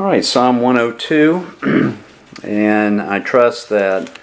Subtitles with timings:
[0.00, 1.98] All right, Psalm 102.
[2.42, 4.18] and I trust that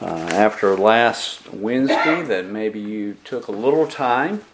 [0.00, 4.44] uh, after last Wednesday, that maybe you took a little time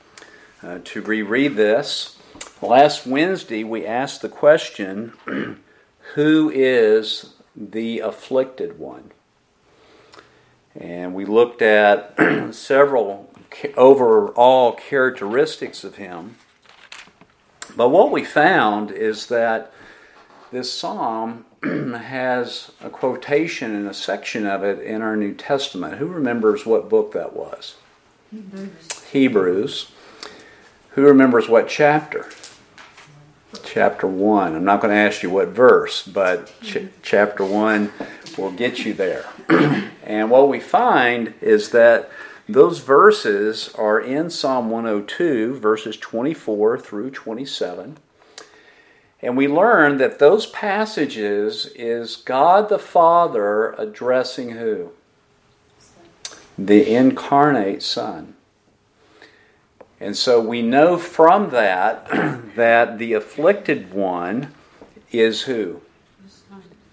[0.63, 2.17] uh, to reread this.
[2.63, 5.13] Last Wednesday, we asked the question
[6.15, 9.11] Who is the afflicted one?
[10.75, 12.15] And we looked at
[12.55, 13.31] several
[13.77, 16.37] overall characteristics of him.
[17.77, 19.71] But what we found is that
[20.53, 25.97] this psalm has a quotation and a section of it in our New Testament.
[25.97, 27.77] Who remembers what book that was?
[28.31, 29.03] Hebrews.
[29.11, 29.91] Hebrews.
[30.91, 32.29] Who remembers what chapter?
[33.65, 34.55] Chapter 1.
[34.55, 37.91] I'm not going to ask you what verse, but ch- chapter 1
[38.37, 39.25] will get you there.
[40.05, 42.11] and what we find is that
[42.47, 47.97] those verses are in Psalm 102, verses 24 through 27.
[49.23, 54.91] And we learn that those passages is God the Father addressing who?
[56.59, 58.35] The incarnate Son.
[60.01, 62.09] And so we know from that
[62.57, 64.53] that the afflicted one
[65.13, 65.81] is who?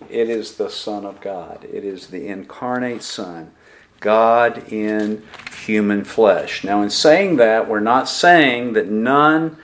[0.07, 1.65] It is the Son of God.
[1.71, 3.51] It is the incarnate Son.
[3.99, 5.23] God in
[5.65, 6.63] human flesh.
[6.63, 9.57] Now, in saying that, we're not saying that none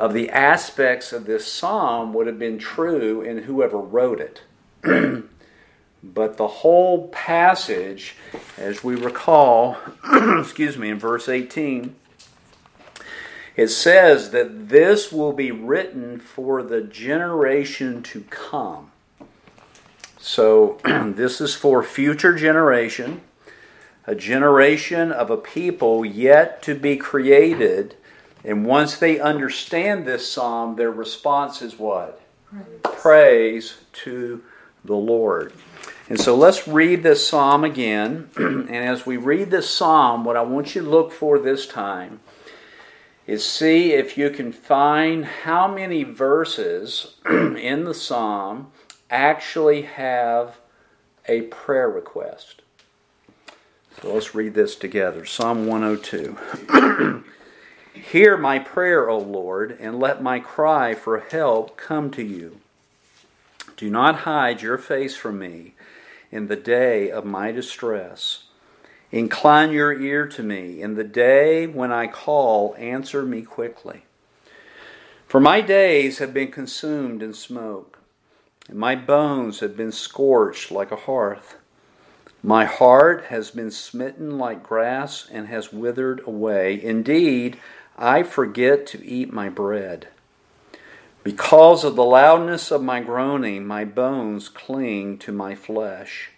[0.00, 4.40] of the aspects of this psalm would have been true in whoever wrote it.
[6.02, 8.16] but the whole passage,
[8.56, 9.76] as we recall,
[10.38, 11.94] excuse me, in verse 18,
[13.56, 18.92] it says that this will be written for the generation to come.
[20.18, 23.20] So this is for future generation,
[24.06, 27.96] a generation of a people yet to be created
[28.44, 32.20] and once they understand this psalm, their response is what?
[32.50, 34.42] Praise, Praise to
[34.84, 35.52] the Lord.
[36.08, 38.30] And so let's read this psalm again.
[38.36, 42.20] and as we read this psalm, what I want you to look for this time
[43.26, 48.72] is see if you can find how many verses in the psalm
[49.08, 50.58] actually have
[51.28, 52.62] a prayer request.
[54.00, 55.24] So let's read this together.
[55.26, 57.24] Psalm 102.
[57.92, 62.60] Hear my prayer, O Lord, and let my cry for help come to you.
[63.76, 65.74] Do not hide your face from me
[66.30, 68.44] in the day of my distress.
[69.10, 70.80] Incline your ear to me.
[70.80, 74.02] In the day when I call, answer me quickly.
[75.26, 77.98] For my days have been consumed in smoke,
[78.68, 81.56] and my bones have been scorched like a hearth.
[82.42, 86.82] My heart has been smitten like grass and has withered away.
[86.82, 87.58] Indeed,
[88.02, 90.08] I forget to eat my bread.
[91.22, 96.30] Because of the loudness of my groaning, my bones cling to my flesh.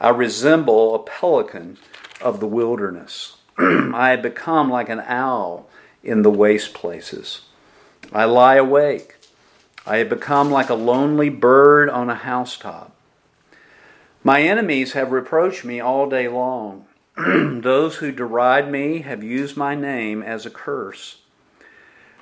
[0.00, 1.78] I resemble a pelican
[2.20, 3.36] of the wilderness.
[3.58, 5.68] I have become like an owl
[6.02, 7.42] in the waste places.
[8.12, 9.14] I lie awake.
[9.86, 12.92] I have become like a lonely bird on a housetop.
[14.24, 16.86] My enemies have reproached me all day long.
[17.16, 21.18] Those who deride me have used my name as a curse.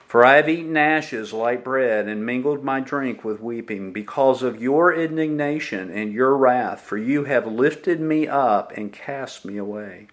[0.08, 4.60] For I have eaten ashes like bread and mingled my drink with weeping because of
[4.60, 10.08] your indignation and your wrath, for you have lifted me up and cast me away.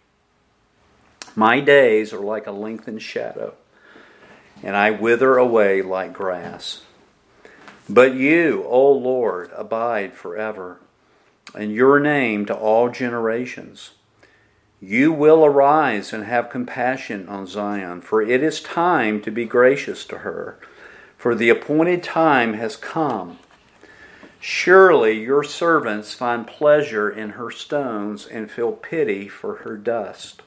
[1.35, 3.55] My days are like a lengthened shadow,
[4.61, 6.83] and I wither away like grass.
[7.89, 10.79] But you, O Lord, abide forever,
[11.55, 13.91] and your name to all generations.
[14.79, 20.05] You will arise and have compassion on Zion, for it is time to be gracious
[20.05, 20.59] to her,
[21.17, 23.39] for the appointed time has come.
[24.39, 30.43] Surely your servants find pleasure in her stones and feel pity for her dust.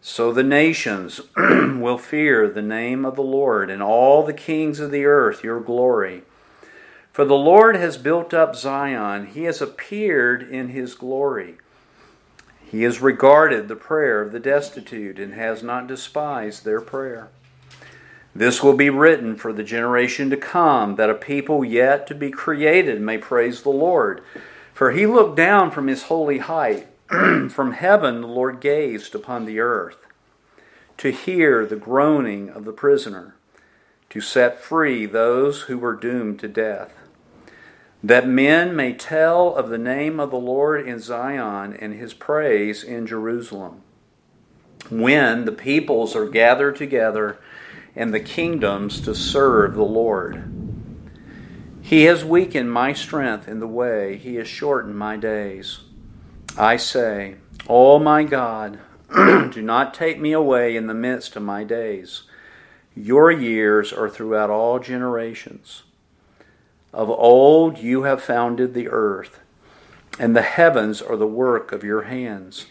[0.00, 4.90] So the nations will fear the name of the Lord, and all the kings of
[4.90, 6.22] the earth your glory.
[7.12, 11.56] For the Lord has built up Zion, he has appeared in his glory.
[12.70, 17.28] He has regarded the prayer of the destitute and has not despised their prayer.
[18.34, 22.30] This will be written for the generation to come, that a people yet to be
[22.30, 24.22] created may praise the Lord.
[24.74, 26.88] For he looked down from his holy height.
[27.48, 29.96] from heaven the Lord gazed upon the earth
[30.98, 33.34] to hear the groaning of the prisoner,
[34.10, 36.97] to set free those who were doomed to death
[38.02, 42.84] that men may tell of the name of the Lord in Zion and his praise
[42.84, 43.82] in Jerusalem.
[44.88, 47.38] When the peoples are gathered together
[47.98, 50.54] and the kingdoms to serve the Lord.
[51.82, 55.80] He has weakened my strength in the way, He has shortened my days.
[56.56, 57.36] I say,
[57.68, 58.78] Oh my God,
[59.14, 62.22] do not take me away in the midst of my days.
[62.94, 65.82] Your years are throughout all generations.
[66.92, 69.40] Of old you have founded the earth,
[70.18, 72.66] and the heavens are the work of your hands.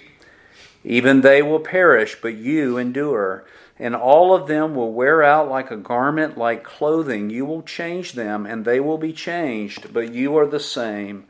[0.83, 3.45] Even they will perish, but you endure
[3.79, 7.29] and all of them will wear out like a garment, like clothing.
[7.29, 11.25] You will change them, and they will be changed, but you are the same,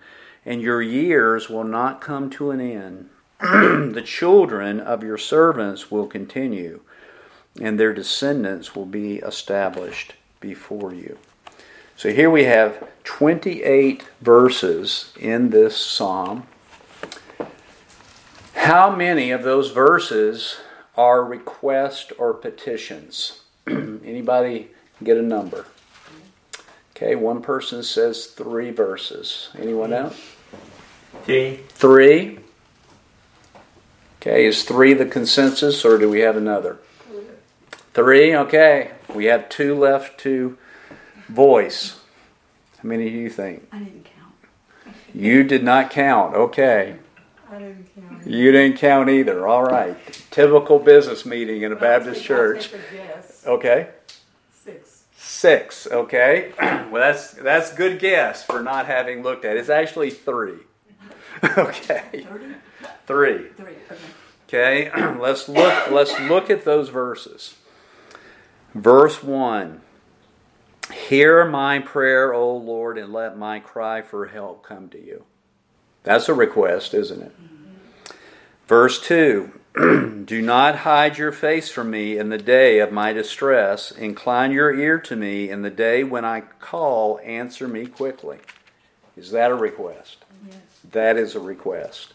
[0.46, 3.10] and your years will not come to an end.
[3.40, 6.80] the children of your servants will continue,
[7.60, 11.18] and their descendants will be established before you.
[11.98, 16.48] So here we have 28 verses in this psalm.
[18.54, 20.58] How many of those verses
[20.98, 23.42] are requests or petitions.
[23.68, 24.70] Anybody
[25.04, 25.68] get a number?
[26.96, 29.50] Okay, one person says three verses.
[29.58, 30.20] Anyone else?
[31.24, 31.58] Three.
[31.70, 32.40] Three.
[34.20, 36.80] Okay, is three the consensus or do we have another?
[37.94, 38.92] Three, okay.
[39.14, 40.58] We have two left to
[41.28, 42.00] voice.
[42.78, 43.68] How many do you think?
[43.72, 44.96] I didn't count.
[45.14, 46.98] You did not count, okay.
[47.50, 48.28] I didn't count.
[48.28, 49.96] You didn't count either, all right.
[50.32, 52.72] Typical business meeting in a Baptist church.
[53.46, 53.88] Okay.
[54.52, 55.04] Six.
[55.18, 55.88] Six.
[55.88, 56.54] Okay.
[56.88, 59.58] Well, that's that's good guess for not having looked at.
[59.58, 59.60] it.
[59.60, 60.60] It's actually three.
[61.58, 62.26] Okay.
[62.26, 62.56] Thirty?
[63.06, 63.48] Three.
[63.50, 63.76] Three,
[64.48, 64.90] okay.
[64.90, 65.16] Okay.
[65.20, 65.92] Let's look.
[65.92, 67.56] Let's look at those verses.
[68.74, 69.82] Verse one.
[70.94, 75.26] Hear my prayer, O Lord, and let my cry for help come to you.
[76.04, 77.36] That's a request, isn't it?
[78.68, 79.52] Verse 2
[80.26, 83.92] Do not hide your face from me in the day of my distress.
[83.92, 87.20] Incline your ear to me in the day when I call.
[87.24, 88.40] Answer me quickly.
[89.16, 90.24] Is that a request?
[90.46, 90.56] Yes.
[90.92, 92.14] That is a request.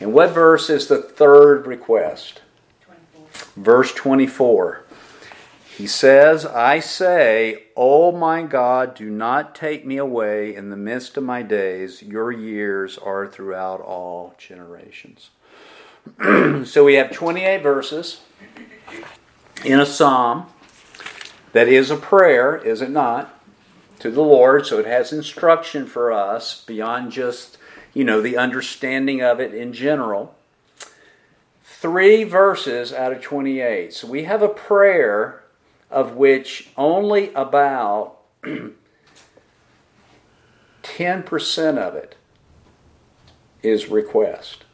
[0.00, 2.40] And what verse is the third request?
[2.82, 3.26] 24.
[3.56, 4.84] Verse 24.
[5.78, 11.16] He says, I say, O my God, do not take me away in the midst
[11.16, 12.02] of my days.
[12.02, 15.30] Your years are throughout all generations.
[16.64, 18.22] so we have 28 verses
[19.64, 20.46] in a psalm
[21.52, 23.40] that is a prayer, is it not,
[24.00, 24.66] to the Lord.
[24.66, 27.56] So it has instruction for us beyond just,
[27.94, 30.34] you know, the understanding of it in general.
[31.62, 33.92] Three verses out of 28.
[33.92, 35.44] So we have a prayer
[35.90, 38.18] of which only about
[40.82, 42.14] 10% of it
[43.62, 44.64] is request.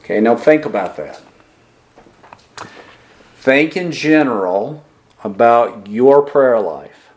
[0.00, 1.22] Okay, now think about that.
[3.36, 4.84] Think in general
[5.24, 7.10] about your prayer life.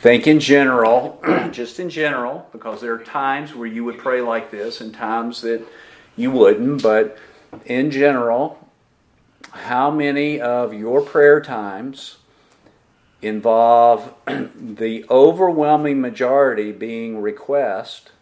[0.00, 1.20] Think in general,
[1.52, 5.40] just in general, because there are times where you would pray like this and times
[5.42, 5.66] that
[6.16, 7.18] you wouldn't, but
[7.64, 8.58] in general,
[9.50, 12.16] how many of your prayer times
[13.22, 18.12] involve the overwhelming majority being request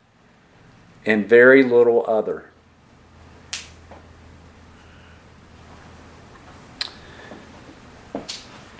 [1.06, 2.50] and very little other?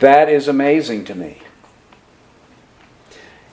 [0.01, 1.41] That is amazing to me.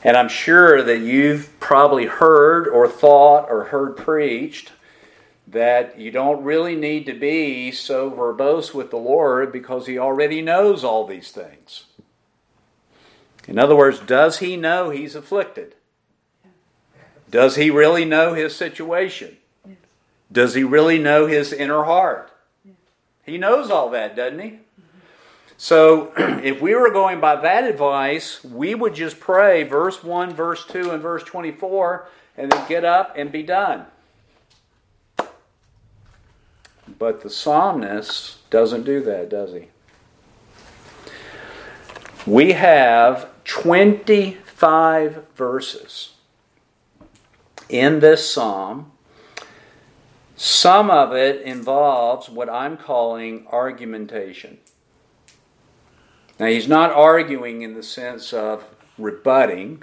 [0.03, 4.71] And I'm sure that you've probably heard or thought or heard preached
[5.47, 10.41] that you don't really need to be so verbose with the Lord because He already
[10.41, 11.85] knows all these things.
[13.47, 15.75] In other words, does He know He's afflicted?
[17.29, 19.37] Does He really know His situation?
[20.31, 22.31] Does He really know His inner heart?
[23.23, 24.59] He knows all that, doesn't He?
[25.57, 30.65] So, if we were going by that advice, we would just pray verse 1, verse
[30.65, 33.85] 2, and verse 24, and then get up and be done.
[37.01, 39.69] But the psalmist doesn't do that, does he?
[42.27, 46.11] We have 25 verses
[47.69, 48.91] in this psalm.
[50.35, 54.59] Some of it involves what I'm calling argumentation.
[56.39, 58.63] Now, he's not arguing in the sense of
[58.99, 59.81] rebutting.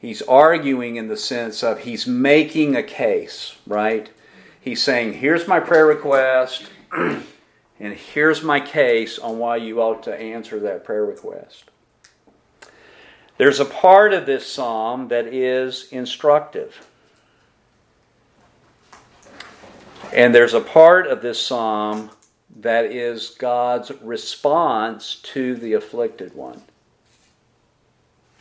[0.00, 4.10] He's arguing in the sense of he's making a case, right?
[4.60, 7.24] He's saying, here's my prayer request, and
[7.78, 11.64] here's my case on why you ought to answer that prayer request.
[13.36, 16.86] There's a part of this psalm that is instructive.
[20.12, 22.10] And there's a part of this psalm
[22.60, 26.62] that is God's response to the afflicted one.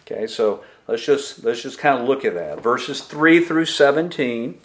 [0.02, 2.62] Okay, so let's just let's just kind of look at that.
[2.62, 4.58] Verses 3 through 17.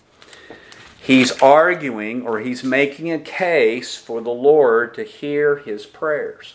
[1.02, 6.54] He's arguing or he's making a case for the Lord to hear his prayers.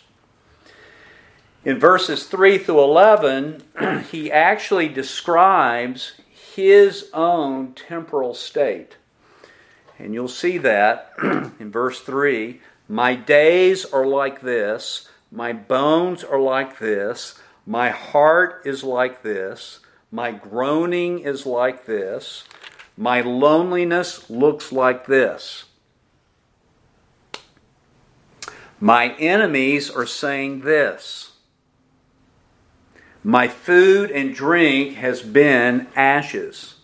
[1.66, 3.64] In verses 3 through 11,
[4.10, 6.14] he actually describes
[6.56, 8.96] his own temporal state.
[10.00, 16.40] And you'll see that in verse 3 My days are like this, my bones are
[16.40, 22.46] like this, my heart is like this, my groaning is like this,
[22.98, 25.66] my loneliness looks like this.
[28.80, 31.32] My enemies are saying this.
[33.24, 36.76] My food and drink has been ashes.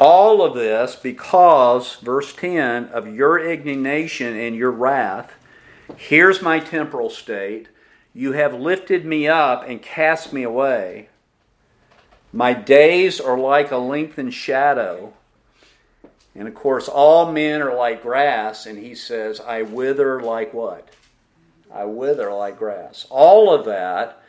[0.00, 5.34] All of this because, verse 10, of your indignation and your wrath.
[5.96, 7.68] Here's my temporal state.
[8.12, 11.08] You have lifted me up and cast me away.
[12.34, 15.12] My days are like a lengthened shadow.
[16.34, 20.88] And of course, all men are like grass, and he says, I wither like what?
[21.72, 23.06] I wither like grass.
[23.08, 24.20] All of that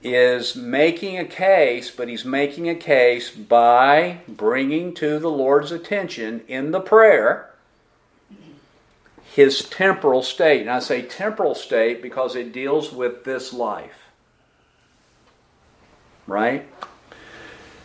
[0.00, 6.42] is making a case, but he's making a case by bringing to the Lord's attention
[6.46, 7.50] in the prayer
[9.34, 10.60] his temporal state.
[10.60, 14.10] And I say temporal state because it deals with this life.
[16.28, 16.68] Right?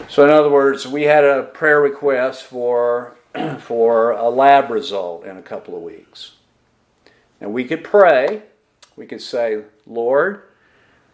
[0.08, 3.16] So, in other words, we had a prayer request for,
[3.60, 6.32] for a lab result in a couple of weeks.
[7.42, 8.44] And we could pray,
[8.96, 10.44] we could say, Lord,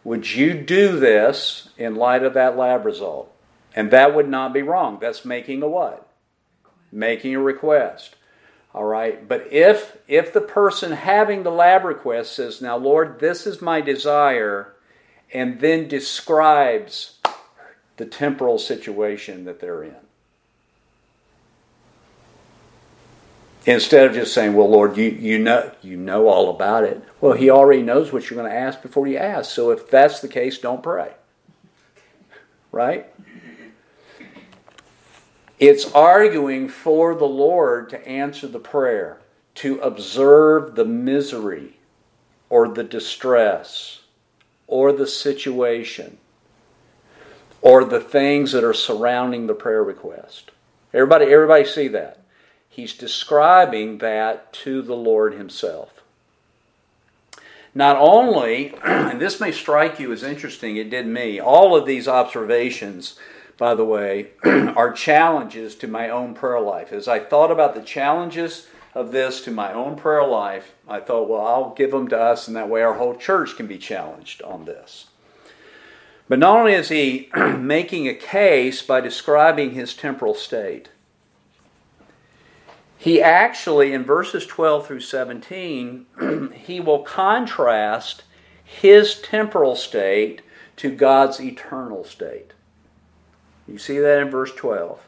[0.03, 3.35] would you do this in light of that lab result?
[3.75, 4.99] And that would not be wrong.
[5.01, 6.07] That's making a what?
[6.91, 8.15] Making a request.
[8.73, 9.27] All right.
[9.27, 13.81] But if if the person having the lab request says, "Now, Lord, this is my
[13.81, 14.73] desire,"
[15.33, 17.14] and then describes
[17.97, 19.95] the temporal situation that they're in.
[23.65, 27.03] Instead of just saying, Well, Lord, you, you know you know all about it.
[27.19, 29.51] Well, he already knows what you're going to ask before you ask.
[29.51, 31.13] So if that's the case, don't pray.
[32.71, 33.07] Right?
[35.57, 39.19] It's arguing for the Lord to answer the prayer,
[39.55, 41.77] to observe the misery
[42.49, 44.01] or the distress
[44.67, 46.17] or the situation
[47.65, 50.51] or the things that are surrounding the prayer request.
[50.93, 52.19] Everybody everybody see that?
[52.69, 56.03] He's describing that to the Lord Himself.
[57.73, 62.07] Not only, and this may strike you as interesting, it did me, all of these
[62.07, 63.17] observations,
[63.57, 66.93] by the way, are challenges to my own prayer life.
[66.93, 71.27] As I thought about the challenges of this to my own prayer life, I thought,
[71.27, 74.43] well, I'll give them to us, and that way our whole church can be challenged
[74.43, 75.07] on this.
[76.27, 80.89] But not only is he making a case by describing his temporal state,
[82.97, 88.23] he actually, in verses 12 through 17, he will contrast
[88.63, 90.41] his temporal state
[90.77, 92.53] to God's eternal state.
[93.67, 95.07] You see that in verse 12.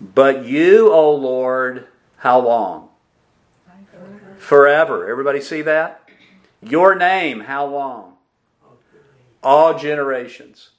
[0.00, 2.88] But you, O Lord, how long?
[4.38, 5.10] Forever.
[5.10, 6.08] Everybody see that?
[6.62, 8.09] Your name, how long?
[9.42, 10.70] All generations.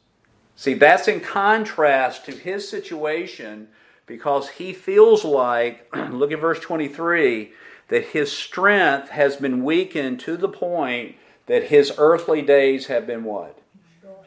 [0.56, 3.70] See, that's in contrast to his situation
[4.06, 7.54] because he feels like, look at verse 23,
[7.88, 11.16] that his strength has been weakened to the point
[11.48, 13.58] that his earthly days have been what?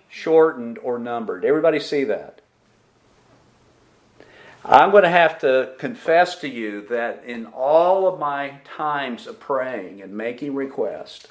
[0.09, 1.45] Shortened or numbered.
[1.45, 2.41] Everybody see that?
[4.64, 9.38] I'm going to have to confess to you that in all of my times of
[9.38, 11.26] praying and making requests,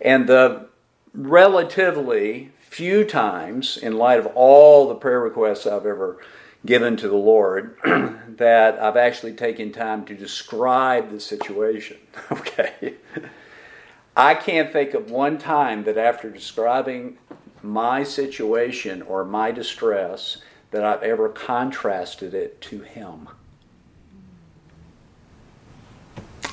[0.00, 0.68] and the
[1.14, 6.18] relatively few times, in light of all the prayer requests I've ever
[6.64, 11.98] given to the Lord that I've actually taken time to describe the situation.
[12.30, 12.94] Okay.
[14.16, 17.16] I can't think of one time that after describing
[17.62, 20.38] my situation or my distress
[20.72, 23.28] that I've ever contrasted it to Him.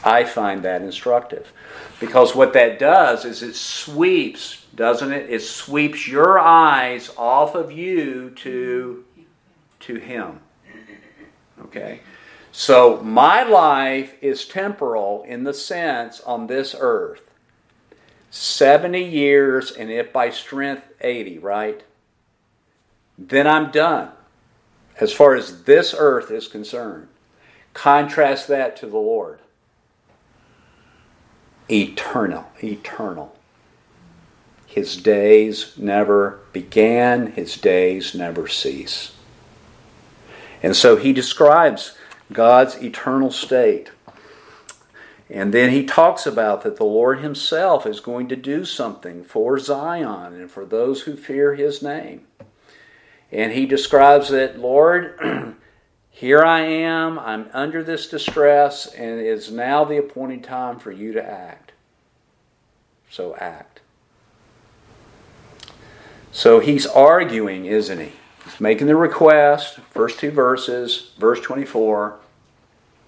[0.08, 1.52] I find that instructive
[2.00, 5.30] because what that does is it sweeps, doesn't it?
[5.30, 9.04] It sweeps your eyes off of you to
[9.82, 10.40] to Him.
[11.62, 12.00] Okay?
[12.52, 17.22] So my life is temporal in the sense on this earth
[18.32, 21.84] 70 years, and if by strength 80, right?
[23.18, 24.12] Then I'm done
[25.00, 27.08] as far as this earth is concerned.
[27.74, 29.40] Contrast that to the Lord.
[31.70, 33.36] Eternal, eternal.
[34.66, 39.14] His days never began, his days never cease.
[40.62, 41.98] And so he describes
[42.32, 43.92] God's eternal state.
[45.30, 49.60] And then he talks about that the Lord himself is going to do something for
[49.60, 52.26] Zion and for those who fear his name.
[53.32, 55.20] And he describes that, Lord,
[56.18, 60.92] here I am, I'm under this distress, and it is now the appointed time for
[60.92, 61.74] you to act.
[63.12, 63.82] So act.
[66.32, 68.14] So he's arguing, isn't he?
[68.44, 72.18] He's making the request, first two verses, verse 24,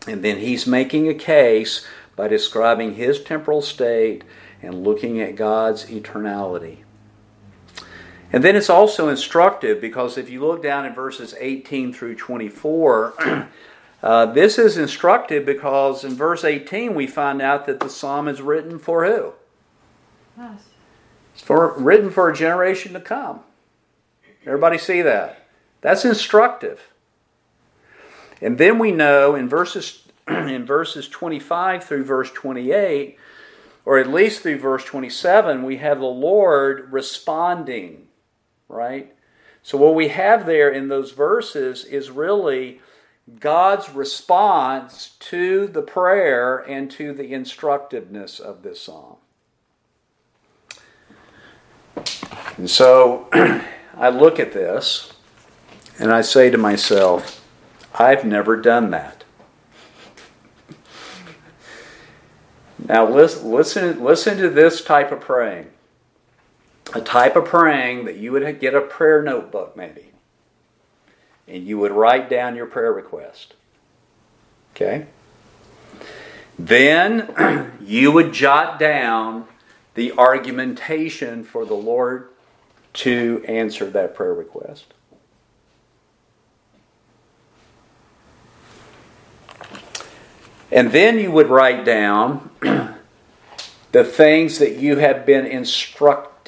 [0.08, 4.24] and then he's making a case by describing his temporal state
[4.62, 6.84] and looking at God's eternality.
[8.32, 13.50] And then it's also instructive because if you look down in verses 18 through 24,
[14.04, 18.42] uh, this is instructive because in verse 18 we find out that the psalm is
[18.42, 19.34] written for who?
[20.42, 20.62] Us.
[21.34, 23.42] It's for, written for a generation to come.
[24.46, 25.48] Everybody see that?
[25.82, 26.90] That's instructive.
[28.42, 33.18] And then we know in verses in verses 25 through verse 28,
[33.86, 38.08] or at least through verse 27, we have the Lord responding,
[38.70, 39.14] right?
[39.62, 42.80] So, what we have there in those verses is really
[43.40, 49.18] God's response to the prayer and to the instructiveness of this psalm.
[52.58, 53.28] And so
[53.96, 55.14] I look at this
[56.00, 57.46] and I say to myself,
[57.94, 59.24] I've never done that.
[62.78, 65.68] Now listen, listen, listen to this type of praying.
[66.94, 70.06] A type of praying that you would get a prayer notebook maybe.
[71.48, 73.54] And you would write down your prayer request.
[74.76, 75.08] Okay?
[76.58, 79.46] Then you would jot down
[79.96, 82.30] the argumentation for the Lord
[82.94, 84.94] to answer that prayer request.
[90.72, 92.50] And then you would write down
[93.92, 96.39] the things that you have been instructed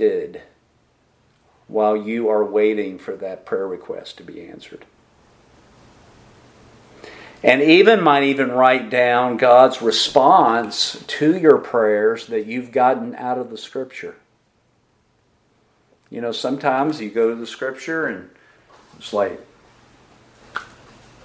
[1.67, 4.85] while you are waiting for that prayer request to be answered.
[7.43, 13.37] And even might even write down God's response to your prayers that you've gotten out
[13.37, 14.15] of the scripture.
[16.09, 18.29] You know, sometimes you go to the scripture and
[18.97, 19.39] it's like,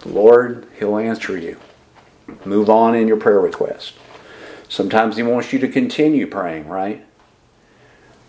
[0.05, 1.59] Lord, He'll answer you.
[2.45, 3.95] Move on in your prayer request.
[4.69, 7.06] Sometimes He wants you to continue praying, right?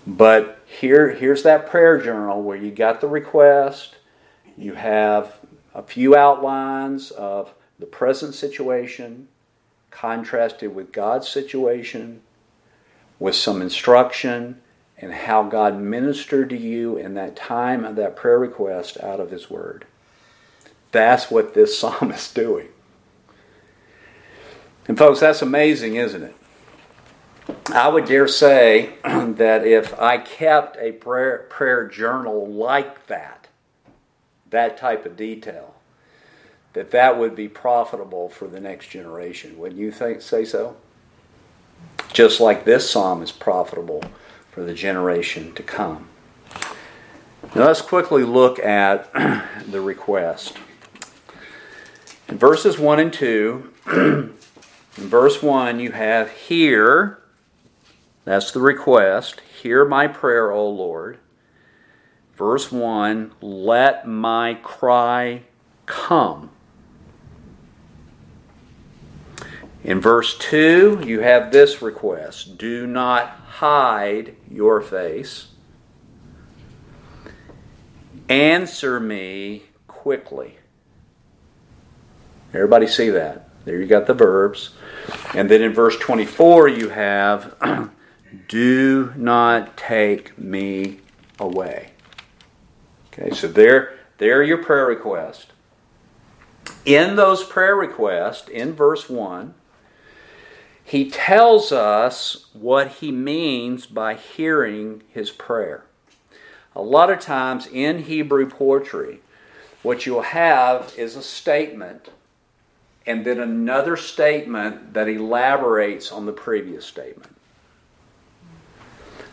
[0.08, 3.98] But here, here's that prayer journal where you got the request,
[4.58, 5.38] you have
[5.76, 9.28] a few outlines of the present situation
[9.92, 12.22] contrasted with God's situation,
[13.20, 14.62] with some instruction,
[14.98, 19.32] and how God ministered to you in that time of that prayer request out of
[19.32, 19.86] His Word.
[20.94, 22.70] That's what this psalm is doing.
[24.88, 26.36] And, folks, that's amazing, isn't it?
[27.70, 33.48] I would dare say that if I kept a prayer, prayer journal like that,
[34.50, 35.76] that type of detail,
[36.74, 39.58] that that would be profitable for the next generation.
[39.58, 40.78] Wouldn't you think, say so?
[42.14, 44.04] Just like this psalm is profitable
[44.52, 46.08] for the generation to come.
[47.56, 49.12] Now let's quickly look at
[49.68, 50.58] the request.
[52.30, 54.34] In verses 1 and 2, in
[54.98, 57.20] verse 1, you have here,
[58.28, 61.18] that's the request, hear my prayer, O Lord.
[62.36, 65.44] Verse 1, let my cry
[65.86, 66.50] come.
[69.82, 75.48] In verse 2, you have this request do not hide your face.
[78.28, 80.58] Answer me quickly.
[82.54, 83.48] Everybody see that?
[83.64, 84.72] There you got the verbs.
[85.34, 87.56] And then in verse 24, you have
[88.48, 91.00] do not take me
[91.40, 91.92] away.
[93.12, 95.54] Okay, so there, there are your prayer request.
[96.86, 99.54] In those prayer requests, in verse 1,
[100.84, 105.84] he tells us what he means by hearing his prayer.
[106.76, 109.20] A lot of times in Hebrew poetry,
[109.84, 112.10] what you'll have is a statement
[113.06, 117.37] and then another statement that elaborates on the previous statement.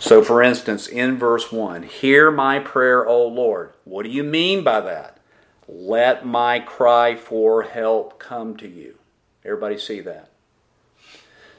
[0.04, 3.72] So, for instance, in verse 1, Hear my prayer, O Lord.
[3.84, 5.16] What do you mean by that?
[5.66, 8.98] Let my cry for help come to you.
[9.46, 10.28] Everybody see that?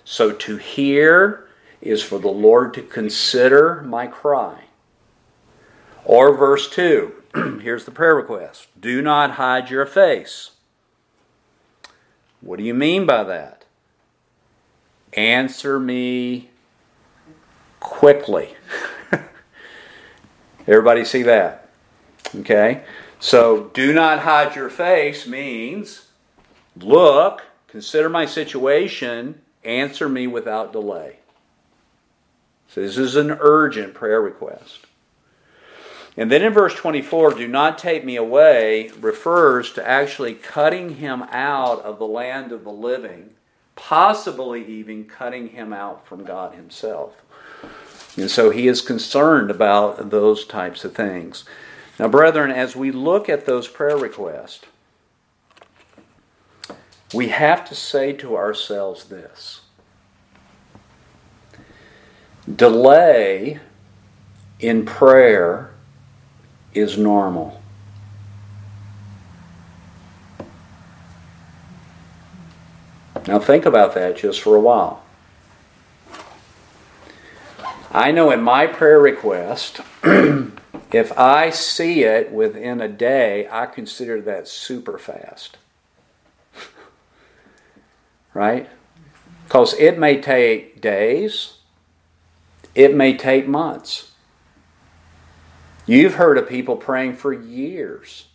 [0.04, 1.50] So to hear
[1.82, 4.66] is for the Lord to consider my cry.
[6.04, 7.14] Or verse 2,
[7.64, 10.52] here's the prayer request Do not hide your face.
[12.42, 13.66] What do you mean by that?
[15.14, 16.52] Answer me
[17.86, 18.56] quickly.
[20.68, 21.70] Everybody see that?
[22.36, 22.84] Okay?
[23.20, 26.08] So, do not hide your face means
[26.76, 31.18] look, consider my situation, answer me without delay.
[32.70, 34.88] So, this is an urgent prayer request.
[36.18, 41.22] And then in verse 24, do not take me away refers to actually cutting him
[41.30, 43.32] out of the land of the living,
[43.76, 47.22] possibly even cutting him out from God himself.
[48.18, 51.44] And so he is concerned about those types of things.
[52.00, 54.62] Now, brethren, as we look at those prayer requests,
[57.14, 59.62] we have to say to ourselves this
[62.54, 63.60] delay
[64.60, 65.72] in prayer
[66.74, 67.62] is normal.
[73.28, 75.05] Now, think about that just for a while.
[77.96, 84.20] I know in my prayer request, if I see it within a day, I consider
[84.20, 85.56] that super fast.
[88.34, 88.70] right?
[89.46, 91.60] Because it may take days,
[92.76, 94.12] it may take months.
[95.86, 98.26] You've heard of people praying for years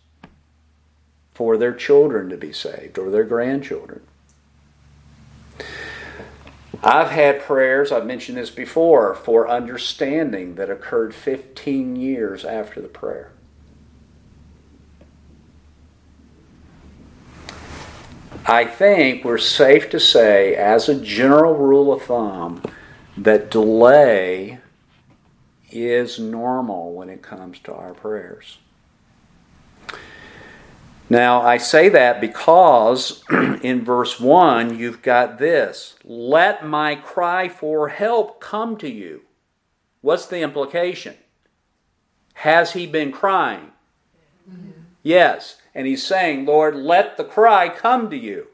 [1.35, 4.01] for their children to be saved or their grandchildren.
[6.83, 12.87] I've had prayers, I've mentioned this before, for understanding that occurred 15 years after the
[12.87, 13.31] prayer.
[18.47, 22.63] I think we're safe to say, as a general rule of thumb,
[23.15, 24.57] that delay
[25.69, 28.57] is normal when it comes to our prayers.
[31.11, 37.89] Now, I say that because in verse 1, you've got this Let my cry for
[37.89, 39.23] help come to you.
[39.99, 41.17] What's the implication?
[42.35, 43.71] Has he been crying?
[44.49, 44.71] Mm-hmm.
[45.03, 45.57] Yes.
[45.75, 48.47] And he's saying, Lord, let the cry come to you.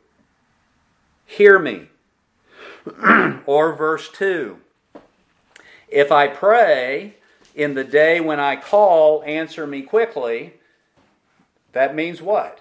[1.27, 1.89] Hear me.
[3.45, 4.57] or verse 2
[5.89, 7.17] If I pray
[7.53, 10.53] in the day when I call, answer me quickly
[11.77, 12.59] that means what?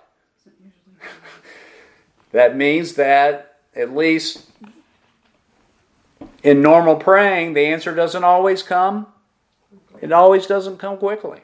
[2.32, 4.44] that means that at least
[6.42, 9.06] in normal praying, the answer doesn't always come.
[10.00, 11.40] It always doesn't come quickly.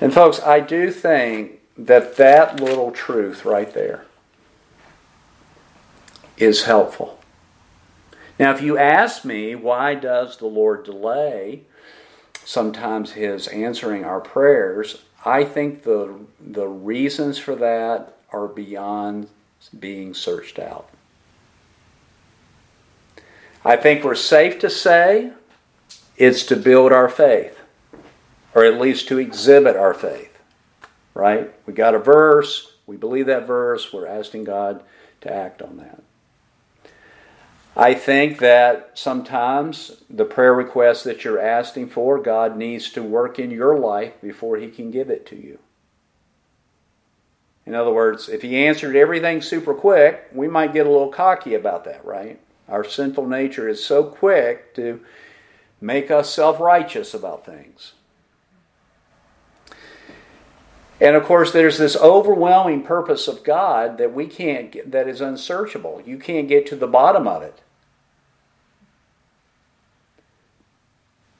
[0.00, 4.04] And, folks, I do think that that little truth right there
[6.36, 7.20] is helpful.
[8.38, 11.62] Now, if you ask me, why does the Lord delay?
[12.44, 19.28] Sometimes his answering our prayers, I think the the reasons for that are beyond
[19.78, 20.88] being searched out.
[23.64, 25.32] I think we're safe to say
[26.16, 27.58] it's to build our faith,
[28.54, 30.38] or at least to exhibit our faith.
[31.14, 31.52] Right?
[31.66, 34.82] We got a verse, we believe that verse, we're asking God
[35.22, 36.02] to act on that.
[37.76, 43.38] I think that sometimes the prayer request that you're asking for, God needs to work
[43.38, 45.58] in your life before He can give it to you.
[47.66, 51.54] In other words, if He answered everything super quick, we might get a little cocky
[51.54, 52.38] about that, right?
[52.68, 55.00] Our sinful nature is so quick to
[55.80, 57.94] make us self righteous about things.
[61.00, 65.20] And of course, there's this overwhelming purpose of God that we can't get, that is
[65.20, 66.00] unsearchable.
[66.06, 67.60] You can't get to the bottom of it.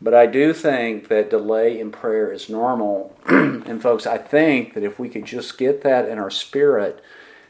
[0.05, 3.17] But I do think that delay in prayer is normal.
[3.27, 7.03] and, folks, I think that if we could just get that in our spirit,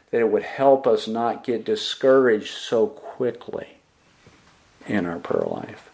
[0.09, 3.67] that it would help us not get discouraged so quickly
[4.87, 5.89] in our prayer life.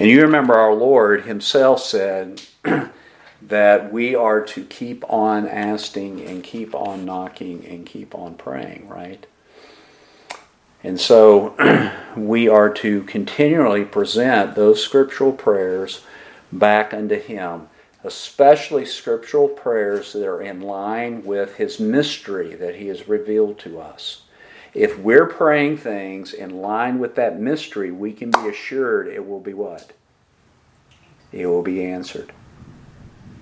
[0.00, 2.42] And you remember our Lord Himself said
[3.42, 8.88] that we are to keep on asking and keep on knocking and keep on praying,
[8.88, 9.28] right?
[10.84, 11.54] And so
[12.16, 16.02] we are to continually present those scriptural prayers
[16.50, 17.68] back unto Him,
[18.02, 23.80] especially scriptural prayers that are in line with His mystery that He has revealed to
[23.80, 24.22] us.
[24.74, 29.40] If we're praying things in line with that mystery, we can be assured it will
[29.40, 29.92] be what?
[31.30, 32.32] It will be answered.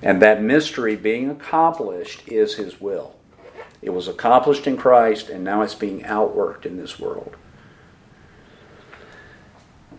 [0.02, 3.16] And that mystery being accomplished is His will.
[3.82, 7.36] It was accomplished in Christ, and now it's being outworked in this world.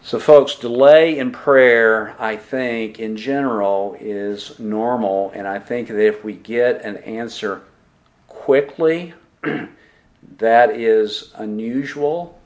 [0.03, 5.31] So, folks, delay in prayer, I think, in general, is normal.
[5.35, 7.61] And I think that if we get an answer
[8.27, 9.13] quickly,
[10.37, 12.39] that is unusual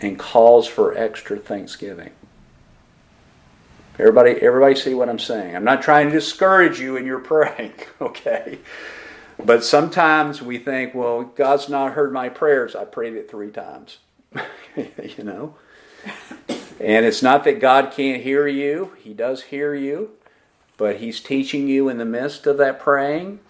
[0.00, 2.10] and calls for extra thanksgiving.
[3.98, 5.54] Everybody, everybody see what I'm saying?
[5.54, 8.58] I'm not trying to discourage you in your praying, okay?
[9.44, 12.74] But sometimes we think, well, God's not heard my prayers.
[12.74, 13.98] I prayed it three times.
[14.76, 15.54] you know?
[16.80, 20.10] And it's not that God can't hear you, He does hear you,
[20.76, 23.40] but He's teaching you in the midst of that praying.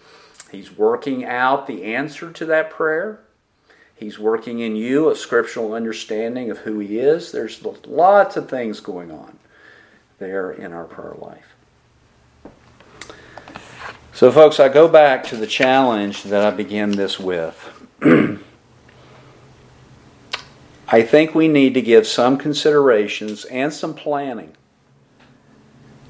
[0.50, 3.20] He's working out the answer to that prayer.
[3.94, 7.32] He's working in you a scriptural understanding of who He is.
[7.32, 9.38] There's lots of things going on
[10.18, 11.51] there in our prayer life.
[14.14, 17.82] So, folks, I go back to the challenge that I began this with.
[20.86, 24.54] I think we need to give some considerations and some planning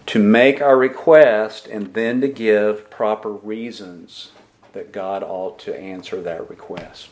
[0.07, 4.33] to make our request and then to give proper reasons
[4.73, 7.11] that God ought to answer that request.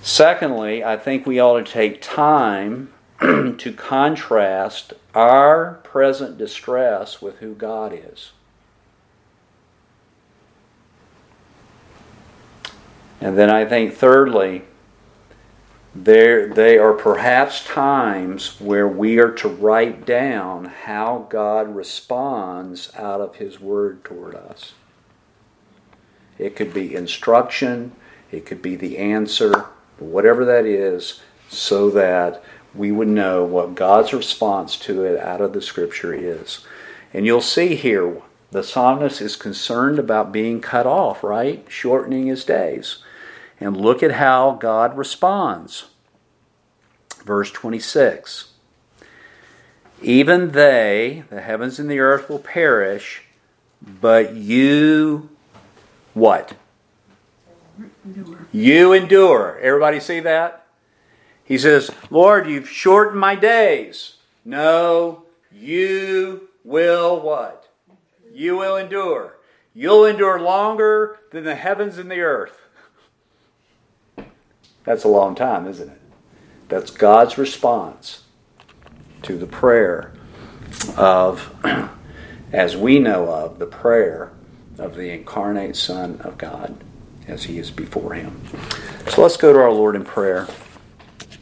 [0.00, 7.54] Secondly, I think we ought to take time to contrast our present distress with who
[7.54, 8.32] God is.
[13.20, 14.62] And then I think, thirdly,
[15.94, 23.20] there, they are perhaps times where we are to write down how God responds out
[23.20, 24.74] of His Word toward us.
[26.38, 27.92] It could be instruction,
[28.30, 29.66] it could be the answer,
[29.98, 35.52] whatever that is, so that we would know what God's response to it out of
[35.52, 36.64] the Scripture is.
[37.12, 41.64] And you'll see here, the psalmist is concerned about being cut off, right?
[41.68, 42.98] Shortening his days.
[43.60, 45.86] And look at how God responds.
[47.24, 48.52] Verse 26
[50.00, 53.24] Even they, the heavens and the earth, will perish,
[53.82, 55.28] but you,
[56.14, 56.54] what?
[58.04, 58.46] Endure.
[58.50, 59.58] You endure.
[59.60, 60.66] Everybody see that?
[61.44, 64.14] He says, Lord, you've shortened my days.
[64.44, 67.67] No, you will what?
[68.38, 69.36] You will endure.
[69.74, 72.56] You'll endure longer than the heavens and the earth.
[74.84, 76.00] That's a long time, isn't it?
[76.68, 78.22] That's God's response
[79.22, 80.12] to the prayer
[80.96, 81.52] of,
[82.52, 84.30] as we know of, the prayer
[84.78, 86.76] of the incarnate Son of God
[87.26, 88.40] as he is before him.
[89.08, 90.46] So let's go to our Lord in prayer.